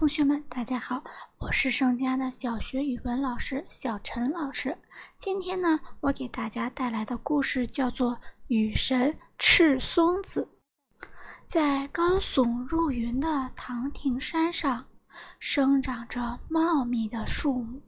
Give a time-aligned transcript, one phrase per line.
[0.00, 1.04] 同学们，大家好，
[1.36, 4.78] 我是盛家的小学语文老师小陈老师。
[5.18, 8.12] 今天呢，我给大家带来的故事叫做
[8.46, 10.48] 《雨神赤松子》。
[11.46, 14.86] 在高耸入云的唐亭山上，
[15.38, 17.82] 生长着茂密的树木。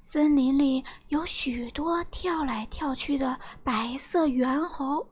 [0.00, 5.08] 森林里有许多跳来跳去的白色猿猴，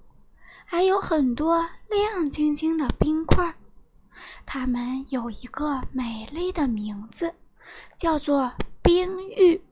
[0.65, 3.55] 还有很多亮晶晶的冰块。
[4.59, 7.35] 它们有一个美丽的名字，
[7.99, 9.63] 叫做冰玉。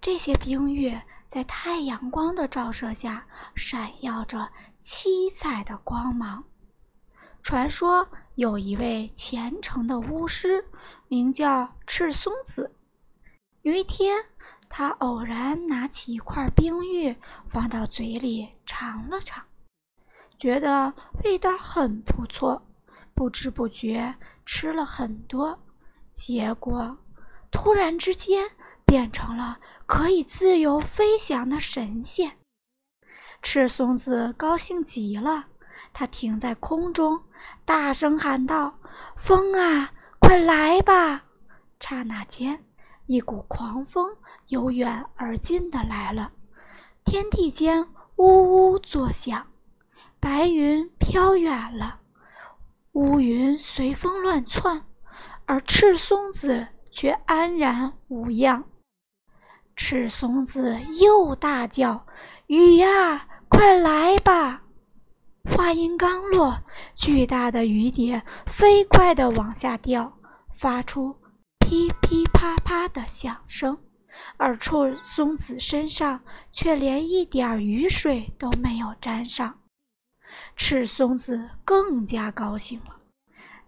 [0.00, 0.98] 这些冰玉
[1.28, 4.48] 在太阳光的照射下，闪耀着
[4.80, 6.44] 七彩的光芒。
[7.42, 10.64] 传说有一位虔诚的巫师，
[11.08, 12.74] 名叫赤松子。
[13.60, 14.24] 有一天，
[14.70, 17.14] 他偶然拿起一块冰玉，
[17.50, 19.44] 放到嘴里尝了尝，
[20.38, 22.62] 觉得味道很不错。
[23.16, 25.58] 不知不觉吃了很多，
[26.12, 26.98] 结果
[27.50, 28.50] 突然之间
[28.84, 32.36] 变成了可以自由飞翔的神仙。
[33.40, 35.46] 赤松子高兴极了，
[35.94, 37.22] 他停在空中，
[37.64, 38.78] 大声喊道
[39.16, 41.24] ：“风啊，快来吧！”
[41.80, 42.62] 刹那间，
[43.06, 44.14] 一股狂风
[44.48, 46.32] 由远而近的来了，
[47.02, 49.46] 天地间呜呜作响，
[50.20, 52.00] 白云飘远了。
[52.96, 54.86] 乌云随风乱窜，
[55.44, 58.64] 而赤松子却安然无恙。
[59.76, 62.06] 赤松子又大叫
[62.48, 64.62] ：“雨呀，快来吧！”
[65.52, 66.62] 话音刚落，
[66.94, 70.16] 巨大的雨点飞快地往下掉，
[70.54, 71.18] 发出
[71.58, 73.76] 噼噼啪啪的响声，
[74.38, 74.72] 而赤
[75.02, 79.58] 松子身上却连一点雨水都没有沾上。
[80.56, 82.96] 赤松子更加高兴了，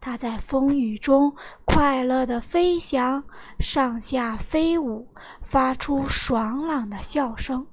[0.01, 3.25] 它在风雨中快乐地飞翔，
[3.59, 5.09] 上下飞舞，
[5.43, 7.67] 发出爽朗的笑声。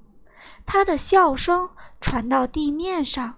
[0.64, 1.70] 它的笑声
[2.00, 3.36] 传到地面上，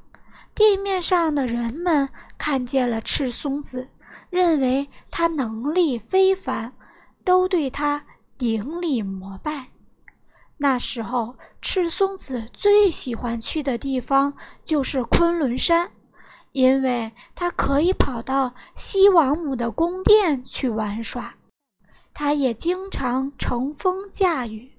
[0.55, 3.89] 地面上的人们看见了赤松子，
[4.31, 6.73] 认为它能力非凡，
[7.25, 8.05] 都对它
[8.37, 9.69] 顶礼膜拜。
[10.61, 15.93] 那时候，赤松子最喜欢去的地方就是昆仑山，
[16.51, 21.37] 因为他可以跑到西王母的宫殿去玩耍。
[22.13, 24.73] 他也经常乘风驾雨，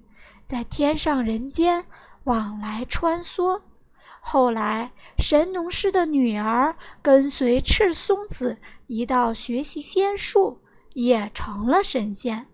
[0.46, 1.86] 在天上人间
[2.24, 3.62] 往来穿梭。
[4.20, 10.60] 后来，神农氏的女儿跟随赤松子一道学习仙术，
[10.92, 12.46] 也成了神仙。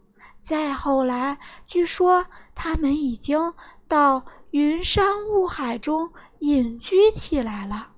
[0.47, 2.25] 再后来，据说
[2.55, 3.53] 他们已经
[3.89, 7.89] 到云山雾海中隐居起来了。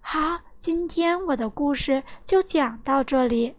[0.00, 3.54] 好，今天我的故事就讲到这里。